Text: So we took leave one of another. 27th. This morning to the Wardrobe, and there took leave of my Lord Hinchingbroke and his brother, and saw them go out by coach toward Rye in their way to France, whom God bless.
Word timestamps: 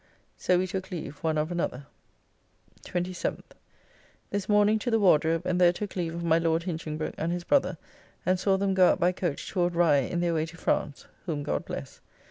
So 0.35 0.57
we 0.57 0.65
took 0.65 0.89
leave 0.89 1.17
one 1.19 1.37
of 1.37 1.51
another. 1.51 1.85
27th. 2.87 3.51
This 4.31 4.49
morning 4.49 4.79
to 4.79 4.89
the 4.89 4.99
Wardrobe, 4.99 5.43
and 5.45 5.61
there 5.61 5.71
took 5.71 5.95
leave 5.95 6.15
of 6.15 6.23
my 6.23 6.39
Lord 6.39 6.63
Hinchingbroke 6.63 7.13
and 7.19 7.31
his 7.31 7.43
brother, 7.43 7.77
and 8.25 8.39
saw 8.39 8.57
them 8.57 8.73
go 8.73 8.89
out 8.93 8.99
by 8.99 9.11
coach 9.11 9.47
toward 9.47 9.75
Rye 9.75 9.97
in 9.97 10.19
their 10.19 10.33
way 10.33 10.47
to 10.47 10.57
France, 10.57 11.05
whom 11.27 11.43
God 11.43 11.65
bless. 11.65 12.01